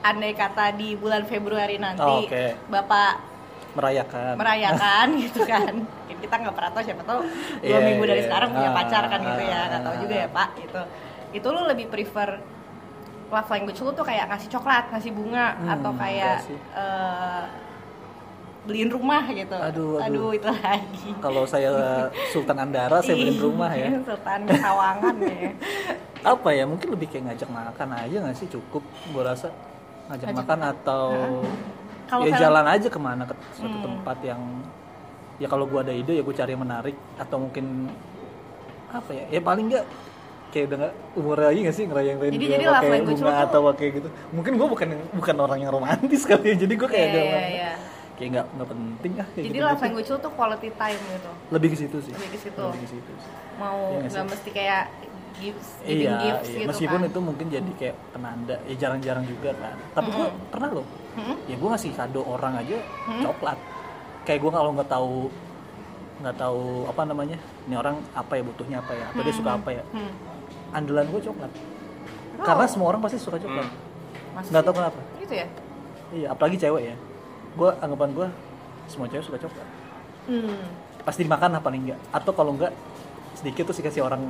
andai 0.00 0.32
kata 0.32 0.74
di 0.74 0.94
bulan 0.94 1.22
Februari 1.24 1.76
nanti, 1.76 2.02
Oh, 2.02 2.24
oke. 2.24 2.44
bapak 2.66 3.33
merayakan. 3.74 4.34
Merayakan 4.34 5.06
gitu 5.22 5.40
kan. 5.44 5.74
Mungkin 5.76 6.16
kita 6.18 6.34
nggak 6.36 6.54
pernah 6.54 6.70
tahu 6.70 6.82
siapa 6.82 7.02
tahu 7.02 7.20
dua 7.60 7.66
Iya, 7.66 7.78
minggu 7.80 8.04
dari 8.04 8.20
iya. 8.20 8.26
sekarang 8.26 8.48
punya 8.50 8.70
Ah, 8.70 8.74
pacar 8.74 9.04
kan 9.06 9.20
gitu 9.20 9.42
ya. 9.44 9.54
ah, 9.54 9.64
nggak 9.68 9.82
tahu 9.82 9.92
ah, 9.92 10.00
juga 10.00 10.14
ya 10.14 10.28
pak 10.28 10.48
gitu. 10.56 10.80
Itu 11.32 11.46
lu 11.50 11.60
lebih 11.64 11.86
prefer 11.86 12.28
love 13.26 13.50
language 13.50 13.80
lu 13.80 13.90
tuh 13.90 14.04
kayak 14.04 14.24
ngasih 14.28 14.48
coklat 14.48 14.84
ngasih 14.88 15.10
bunga 15.10 15.46
Hmm, 15.52 15.74
atau 15.74 15.90
kayak 15.92 16.36
eh, 16.72 17.42
beliin 18.62 18.88
rumah 18.88 19.26
gitu? 19.26 19.52
Aduh, 19.52 19.98
aduh. 19.98 20.30
itu 20.32 20.46
lagi. 20.48 21.08
Kalau 21.18 21.42
saya 21.44 21.70
Sultan 22.32 22.58
Andara 22.58 22.98
saya 22.98 23.12
beliin 23.12 23.36
rumah 23.36 23.70
ya. 23.70 23.90
Sultan 24.00 24.40
Sawangan 24.48 25.16
ya. 25.20 25.50
Apa 26.32 26.48
ya 26.50 26.64
mungkin 26.64 26.88
lebih 26.88 27.06
kayak 27.06 27.24
ngajak 27.28 27.50
makan 27.50 27.88
aja 27.92 28.16
nggak 28.22 28.32
sih? 28.34 28.48
Cukup 28.48 28.80
gue 29.04 29.20
rasa. 29.20 29.52
Ngajak 30.06 30.24
Ngajak- 30.26 30.38
makan 30.40 30.60
atau 30.70 31.04
Kalau 32.04 32.22
ya 32.22 32.30
film- 32.30 32.42
jalan 32.42 32.64
aja 32.66 32.88
ke 32.88 32.98
mana 32.98 33.22
ke 33.22 33.34
suatu 33.52 33.72
Hmm. 33.72 33.84
tempat 33.84 34.18
yang 34.22 34.40
ya 35.34 35.46
kalau 35.46 35.64
gue 35.64 35.78
ada 35.78 35.90
ide 35.90 36.12
ya 36.12 36.22
gue 36.22 36.32
cari 36.32 36.50
yang 36.50 36.62
menarik 36.62 36.94
atau 37.16 37.36
mungkin 37.38 37.90
apa 38.88 39.10
ya 39.10 39.24
ya 39.28 39.40
paling 39.40 39.66
nggak 39.66 39.84
kayak 40.48 40.64
udah 40.64 40.76
nggak 40.78 40.94
umur 41.14 41.36
lagi 41.40 41.58
nggak 41.60 41.74
sih 41.74 41.84
ngerayain 41.84 42.18
Jadi- 42.20 42.38
dia 42.38 42.48
jadi 42.54 42.64
pakai 42.70 42.98
bunga 43.02 43.18
tuh- 43.26 43.44
atau 43.44 43.60
pakai 43.68 43.86
gitu 43.92 44.08
mungkin 44.30 44.52
gue 44.54 44.68
bukan 44.68 44.88
bukan 45.12 45.36
orang 45.36 45.58
yang 45.58 45.72
romantis 45.72 46.22
kali 46.30 46.46
ya 46.46 46.56
jadi 46.56 46.72
gue 46.72 46.88
kayak 46.88 47.02
Iya, 47.04 47.10
udah 47.10 47.24
iya, 47.26 47.42
iya. 47.50 47.70
kayak 48.14 48.28
nggak 48.30 48.46
nggak 48.48 48.68
penting 48.70 49.12
ah 49.16 49.26
kayak 49.26 49.44
Jadi 49.44 49.50
gitu, 49.52 49.66
love 49.66 49.82
language 49.82 50.08
lo 50.08 50.18
tuh 50.20 50.32
quality 50.32 50.68
time 50.72 51.00
gitu. 51.10 51.30
lebih 51.50 51.68
ke 51.68 51.76
situ 51.76 51.96
sih 52.00 52.12
Lebih 52.14 52.28
ke 52.30 52.38
situ. 52.40 52.60
lebih 52.60 52.80
ke 52.80 52.88
situ 52.88 53.12
sih. 53.16 53.32
Mau 53.56 53.78
Iya 53.92 53.98
nggak 54.00 54.12
sih? 54.14 54.30
mesti 54.30 54.50
kayak 54.52 54.82
gifts, 55.34 55.68
giving 55.80 55.98
iya, 56.00 56.14
gifts 56.20 56.48
iya. 56.48 56.56
gitu 56.56 56.68
meskipun 56.70 57.00
kan. 57.00 57.08
itu 57.08 57.18
mungkin 57.20 57.46
jadi 57.48 57.70
kayak 57.74 57.96
penanda 58.10 58.56
ya 58.64 58.74
jarang-jarang 58.76 59.24
juga 59.24 59.50
kan 59.52 59.76
tapi 59.92 60.08
gue 60.10 60.26
pernah 60.48 60.70
loh 60.72 60.86
Mm-mm. 61.14 61.36
ya 61.44 61.54
gue 61.54 61.68
ngasih 61.68 61.90
kado 61.92 62.20
orang 62.22 62.54
aja 62.56 62.78
Hmm? 63.04 63.20
coklat 63.20 63.58
kayak 64.22 64.38
gue 64.38 64.50
kalau 64.50 64.70
nggak 64.72 64.88
tahu 64.88 65.16
nggak 66.16 66.36
tahu 66.36 66.62
apa 66.86 67.02
namanya 67.04 67.36
ini 67.64 67.74
orang 67.74 67.98
apa 68.12 68.32
ya 68.32 68.42
butuhnya 68.42 68.76
apa 68.78 68.92
ya 68.92 69.04
atau 69.10 69.20
dia 69.20 69.34
suka 69.34 69.50
apa 69.52 69.70
ya 69.70 69.82
Hmm. 69.90 70.12
andalan 70.72 71.06
gue 71.08 71.22
coklat 71.22 71.52
Oh. 72.34 72.42
karena 72.42 72.66
semua 72.66 72.86
orang 72.88 72.98
pasti 72.98 73.14
suka 73.16 73.36
coklat 73.36 73.68
Masih 74.32 74.50
nggak 74.50 74.62
tahu 74.62 74.74
kenapa 74.74 75.00
gitu 75.16 75.34
ya? 75.34 75.46
iya 76.10 76.26
apalagi 76.30 76.56
cewek 76.56 76.82
ya 76.84 76.94
gue 77.54 77.70
anggapan 77.78 78.10
gue 78.12 78.26
semua 78.86 79.06
cewek 79.06 79.24
suka 79.24 79.38
coklat 79.40 79.68
Hmm. 80.24 80.56
pasti 81.02 81.20
dimakan 81.20 81.52
lah 81.52 81.60
paling 81.60 81.84
enggak 81.84 82.00
atau 82.08 82.32
kalau 82.32 82.54
enggak 82.54 82.72
sedikit 83.34 83.68
tuh 83.68 83.76
dikasih 83.76 84.00
orang 84.00 84.24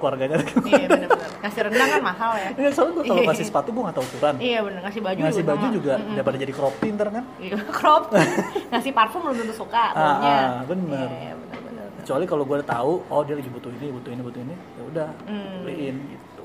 keluarganya 0.00 0.36
Iya 0.40 0.86
benar-benar. 0.86 1.28
Ngasih 1.40 1.60
rendang 1.62 1.88
kan 1.90 2.02
mahal 2.02 2.32
ya. 2.34 2.50
Iya, 2.54 2.70
soalnya 2.70 2.92
gue 2.92 3.04
kalau 3.04 3.20
Iya. 3.20 3.30
kasih 3.30 3.44
sepatu 3.46 3.68
gue 3.70 3.82
nggak 3.82 3.94
tahu 3.94 4.06
ukuran 4.06 4.34
Iya 4.38 4.58
benar 4.60 4.80
ngasih 4.82 5.00
baju 5.00 5.18
ngasih 5.20 5.36
juga 5.38 5.50
baju 5.50 5.60
sama. 5.62 5.74
juga 5.74 5.94
Mm-mm. 5.94 6.14
daripada 6.14 6.36
jadi 6.38 6.52
crop 6.52 6.74
pinter 6.76 7.06
kan 7.10 7.24
Iya, 7.36 7.54
crop. 7.78 8.02
ngasih 8.68 8.90
parfum 8.90 9.20
belum 9.22 9.36
tentu 9.38 9.54
suka 9.54 9.84
Ah, 9.90 10.16
ah, 10.16 10.50
bener. 10.64 11.06
Iya, 11.06 11.32
benar-benar. 11.36 11.86
kecuali 12.00 12.24
kalau 12.24 12.42
gue 12.42 12.56
udah 12.56 12.68
tahu 12.70 12.92
oh 13.06 13.20
dia 13.22 13.34
lagi 13.34 13.48
butuh 13.48 13.70
ini 13.70 13.86
butuh 13.90 14.10
ini 14.10 14.22
butuh 14.22 14.40
ini 14.40 14.54
ya 14.56 14.82
udah 14.84 15.08
Hmm. 15.22 15.56
beliin 15.62 15.96
gitu 16.08 16.44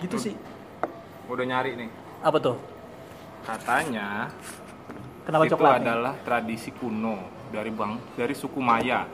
gitu 0.00 0.16
sih 0.20 0.34
Udah 1.24 1.44
nyari 1.44 1.74
nih. 1.76 1.90
apa 2.20 2.38
tuh 2.38 2.56
Katanya 3.42 4.30
kenapa 5.22 5.42
itu 5.44 5.52
coklat 5.52 5.70
nih? 5.72 5.82
adalah 5.84 6.14
tradisi 6.20 6.70
kuno 6.70 7.18
dari 7.48 7.68
bang 7.68 7.92
dari 8.14 8.32
suku 8.32 8.58
Maya. 8.58 9.06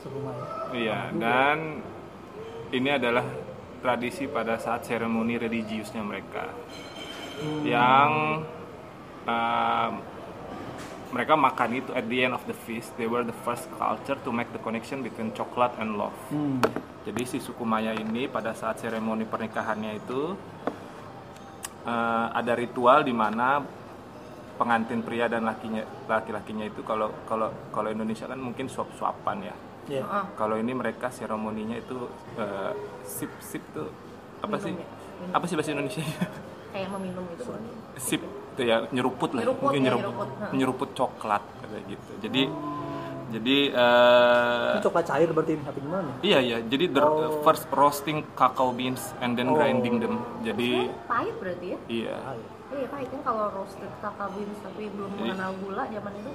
Suku 0.00 0.18
Maya. 0.24 0.44
Iya, 0.72 1.00
dan 1.12 1.84
ini 2.72 2.88
adalah 2.88 3.24
tradisi 3.84 4.24
pada 4.28 4.56
saat 4.56 4.88
seremoni 4.88 5.36
religiusnya 5.36 6.00
mereka. 6.00 6.48
Yang 7.64 8.10
um, 9.24 9.92
mereka 11.10 11.34
makan 11.34 11.70
itu 11.74 11.90
at 11.92 12.06
the 12.06 12.18
end 12.22 12.32
of 12.36 12.44
the 12.46 12.54
feast, 12.54 12.94
they 12.96 13.08
were 13.08 13.26
the 13.26 13.36
first 13.44 13.66
culture 13.76 14.16
to 14.16 14.30
make 14.30 14.48
the 14.54 14.62
connection 14.62 15.02
between 15.04 15.34
chocolate 15.36 15.74
and 15.82 15.98
love. 15.98 16.16
Hmm. 16.30 16.62
Jadi 17.04 17.22
si 17.26 17.38
suku 17.40 17.64
Maya 17.64 17.96
ini 17.96 18.28
pada 18.28 18.52
saat 18.52 18.78
seremoni 18.78 19.24
pernikahannya 19.24 19.92
itu 19.96 20.36
eh, 21.88 22.26
ada 22.30 22.52
ritual 22.54 23.02
di 23.02 23.12
mana 23.16 23.60
pengantin 24.60 25.00
pria 25.00 25.24
dan 25.24 25.48
lakinya 25.48 25.80
laki-lakinya 26.04 26.68
itu 26.68 26.84
kalau 26.84 27.08
kalau 27.24 27.48
kalau 27.72 27.88
Indonesia 27.88 28.28
kan 28.28 28.36
mungkin 28.36 28.68
suap-suapan 28.68 29.38
ya. 29.48 29.56
Iya. 29.86 30.02
Ah, 30.04 30.24
Kalau 30.34 30.56
ini 30.56 30.72
mereka 30.72 31.08
seremoninya 31.08 31.74
itu 31.74 32.06
eh, 32.36 32.72
sip 33.02 33.30
sip 33.40 33.62
tuh 33.70 33.88
apa 34.40 34.56
sih? 34.56 34.72
Minum 34.72 34.84
ya? 35.22 35.36
Apa 35.36 35.44
sih 35.44 35.54
bahasa 35.54 35.70
Indonesia? 35.70 36.02
kayak 36.72 36.88
meminum 36.88 37.24
gitu. 37.34 37.50
sip 37.98 38.22
itu 38.22 38.62
ya 38.62 38.86
nyeruput 38.90 39.30
lah, 39.32 39.42
Nyeruput, 39.42 39.62
mungkin 39.64 39.80
ya, 39.80 39.86
nyeruput, 39.90 40.06
nyeruput. 40.30 40.54
Nyeruput 40.54 40.90
coklat 40.94 41.42
kayak 41.60 41.84
gitu. 41.88 42.12
Jadi 42.20 42.42
jadi 43.30 43.56
eh, 43.70 44.70
Ini 44.74 44.82
coklat 44.82 45.06
cair 45.06 45.28
berarti 45.30 45.52
ini 45.54 45.62
apa 45.62 45.78
gimana? 45.78 46.10
Iya 46.20 46.38
iya, 46.40 46.56
jadi 46.62 46.84
the 46.88 46.98
Oh. 47.00 47.42
first 47.42 47.66
roasting 47.70 48.26
cacao 48.34 48.70
beans 48.70 49.14
and 49.18 49.34
then 49.34 49.50
Oh. 49.50 49.54
grinding 49.54 49.98
them. 49.98 50.18
Jadi 50.42 50.90
Pahit 51.06 51.34
berarti 51.38 51.66
ya? 51.68 51.78
iya, 51.86 52.16
Iya 52.70 52.86
pahit 52.86 53.08
kan 53.08 53.20
kalau 53.24 53.50
roasted 53.50 53.90
kakao 53.98 54.30
beans 54.30 54.58
tapi 54.60 54.86
belum 54.88 55.10
mengenal 55.12 55.50
gula 55.58 55.82
zaman 55.86 56.12
itu. 56.16 56.32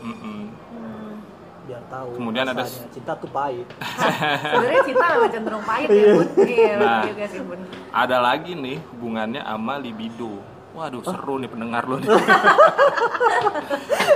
mm-mm. 0.00 0.40
Hmm. 0.76 1.14
Biar 1.62 1.82
tahu 1.86 2.08
Kemudian 2.14 2.46
ada 2.46 2.64
cinta 2.64 3.12
tuh 3.14 3.28
pahit 3.28 3.66
Sebenarnya 4.52 4.82
cinta 4.82 5.04
memang 5.10 5.30
cenderung 5.30 5.64
pahit 5.64 5.88
ya, 5.88 6.04
Bun. 6.12 6.28
Iya, 6.40 6.72
Nah. 6.76 7.02
juga 7.04 7.24
sih, 7.26 7.40
Bun. 7.40 7.60
ada 7.90 8.16
lagi 8.18 8.52
nih 8.54 8.76
hubungannya 8.90 9.40
sama 9.40 9.74
libido. 9.76 10.40
Waduh 10.70 11.02
seru 11.02 11.34
nih 11.36 11.50
pendengar 11.50 11.82
lo 11.84 11.98
nih. 11.98 12.06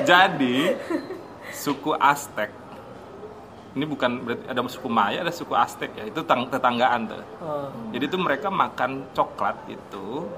Jadi 0.04 0.74
suku 1.50 1.94
Aztec 1.94 2.50
ini 3.74 3.84
bukan 3.84 4.22
berarti 4.22 4.44
ada 4.46 4.60
suku 4.64 4.86
Maya 4.86 5.18
ada 5.20 5.34
suku 5.34 5.50
Aztec 5.50 5.90
ya 5.92 6.06
itu 6.06 6.22
tang- 6.22 6.46
tetanggaan 6.46 7.10
tuh. 7.10 7.22
Oh. 7.42 7.66
Jadi 7.90 8.04
itu 8.06 8.14
mereka 8.14 8.46
makan 8.46 9.10
coklat 9.10 9.58
itu 9.66 10.30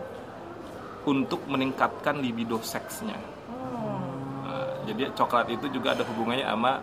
untuk 1.05 1.45
meningkatkan 1.45 2.17
libido 2.17 2.57
seksnya. 2.59 3.21
Nah, 4.43 4.81
jadi 4.89 5.13
coklat 5.13 5.53
itu 5.53 5.69
juga 5.69 5.93
ada 5.93 6.03
hubungannya 6.03 6.49
sama 6.49 6.81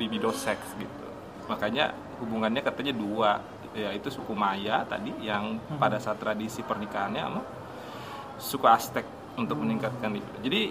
libido 0.00 0.32
seks 0.32 0.64
gitu. 0.74 1.06
Makanya 1.46 1.92
hubungannya 2.18 2.64
katanya 2.64 2.90
dua, 2.90 3.30
yaitu 3.70 4.08
suku 4.08 4.32
Maya 4.32 4.82
tadi 4.82 5.12
yang 5.20 5.60
pada 5.76 6.00
saat 6.00 6.16
tradisi 6.16 6.64
pernikahannya 6.64 7.20
sama 7.20 7.42
suku 8.40 8.64
Aztec 8.64 9.04
untuk 9.36 9.60
meningkatkan 9.60 10.10
libido. 10.10 10.38
Jadi 10.40 10.62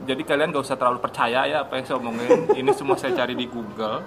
jadi 0.00 0.22
kalian 0.24 0.48
gak 0.48 0.64
usah 0.64 0.80
terlalu 0.80 0.96
percaya 0.96 1.44
ya 1.44 1.60
apa 1.60 1.76
yang 1.76 1.84
saya 1.84 1.98
omongin. 1.98 2.48
Ini 2.54 2.70
semua 2.72 2.96
saya 2.96 3.12
cari 3.12 3.34
di 3.34 3.44
Google. 3.44 4.00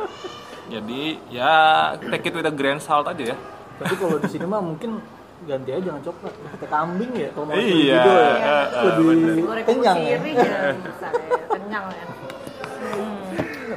Jadi 0.64 1.20
ya 1.30 1.54
take 2.00 2.32
it 2.32 2.34
with 2.34 2.48
a 2.48 2.54
grain 2.54 2.80
of 2.80 2.84
salt 2.84 3.06
aja 3.06 3.36
ya. 3.36 3.38
tapi 3.74 3.98
kalau 3.98 4.16
di 4.16 4.30
sini 4.30 4.46
mah 4.46 4.62
mungkin 4.62 5.02
ganti 5.44 5.74
aja 5.74 5.82
jangan 5.82 6.02
coklat 6.06 6.34
pakai 6.56 6.70
kambing 6.72 7.12
ya 7.12 7.28
kalau 7.34 7.46
mau 7.50 7.58
Iya, 7.58 7.66
libido 7.68 8.12
ya. 8.14 8.32
eh, 8.32 8.66
eh, 8.70 8.94
lebih 9.02 9.66
kenyang 9.66 10.00
ya. 10.00 10.18
Kenyang 11.52 11.86
ya. 11.90 12.06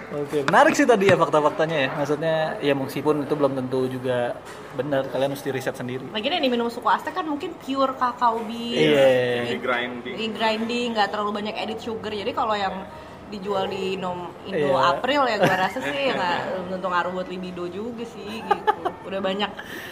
Oke, 0.07 0.47
menarik 0.47 0.79
sih 0.79 0.87
tadi 0.87 1.11
ya 1.11 1.19
fakta-faktanya 1.19 1.77
ya. 1.77 1.89
Maksudnya 1.93 2.37
ya 2.63 2.73
meskipun 2.73 3.27
itu 3.27 3.35
belum 3.35 3.59
tentu 3.59 3.91
juga 3.91 4.39
benar, 4.73 5.11
kalian 5.11 5.35
mesti 5.35 5.51
riset 5.51 5.75
sendiri. 5.75 6.07
Lagian 6.15 6.39
yang 6.39 6.47
diminum 6.47 6.71
suku 6.71 6.87
Aztec 6.87 7.11
kan 7.11 7.27
mungkin 7.27 7.51
pure 7.59 7.91
kakao 7.93 8.39
beans. 8.41 8.87
Iya. 8.87 9.51
Di 9.51 9.59
grinding. 9.59 10.15
Di 10.15 10.27
grinding, 10.31 10.89
nggak 10.95 11.11
terlalu 11.11 11.31
banyak 11.35 11.55
edit 11.59 11.83
sugar. 11.83 12.15
Jadi 12.15 12.31
kalau 12.31 12.55
yang 12.55 12.87
dijual 13.27 13.67
di 13.67 13.99
Indo, 13.99 14.15
Indo 14.47 14.71
Iya. 14.71 14.95
April 14.95 15.27
ya 15.27 15.37
gue 15.43 15.57
rasa 15.59 15.83
sih 15.83 16.03
nggak 16.15 16.39
belum 16.55 16.67
tentu 16.71 16.87
ngaruh 16.87 17.11
buat 17.11 17.27
libido 17.27 17.67
juga 17.67 18.07
sih 18.07 18.47
gitu. 18.47 18.75
Udah 19.03 19.19
banyak 19.19 19.51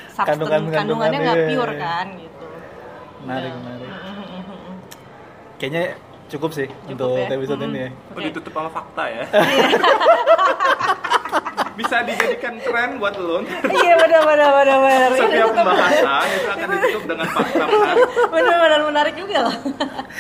substance 0.09 0.39
Kandungan- 0.39 0.71
kandungannya 0.71 1.19
nggak 1.19 1.39
kandungannya, 1.43 1.59
pure 1.59 1.75
iya. 1.75 1.83
kan 1.83 2.07
gitu. 2.15 2.45
Menarik, 3.27 3.51
Udah. 3.51 3.59
menarik. 3.59 3.91
Kayaknya 5.59 5.85
cukup 6.27 6.51
sih 6.51 6.67
untuk 6.87 7.15
ya. 7.15 7.31
episode 7.31 7.61
Mm-mm. 7.61 7.73
ini 7.73 7.81
ya. 7.85 7.89
Oh, 8.13 8.21
ditutup 8.21 8.53
sama 8.53 8.69
fakta 8.69 9.05
ya. 9.07 9.23
Bisa 11.75 12.07
dijadikan 12.07 12.55
tren 12.63 13.03
buat 13.03 13.19
lo. 13.19 13.43
Iya 13.67 13.95
benar 13.99 14.23
benar 14.23 14.49
benar 14.55 14.79
benar. 14.79 15.11
Setiap 15.19 15.51
pembahasan 15.51 16.27
itu 16.31 16.47
akan 16.47 16.67
ditutup 16.71 17.03
dengan 17.11 17.27
fakta 17.27 17.65
menarik. 17.67 18.05
Benar 18.31 18.57
benar 18.63 18.81
menarik 18.87 19.15
juga 19.19 19.37
loh. 19.43 19.57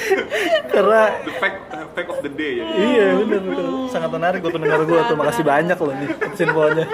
Karena 0.75 1.01
The 1.23 1.35
fact, 1.39 1.59
the 1.71 1.87
fact 1.95 2.09
of 2.11 2.19
the 2.27 2.33
day 2.35 2.59
ya. 2.59 2.65
iya 2.75 3.07
benar 3.23 3.41
benar 3.47 3.67
sangat 3.87 4.11
menarik 4.11 4.39
buat 4.43 4.53
pendengar 4.53 4.83
gue 4.83 5.01
tuh. 5.07 5.15
Makasih 5.15 5.45
banyak 5.47 5.79
loh 5.79 5.95
nih 5.95 6.09
infonya. 6.43 6.87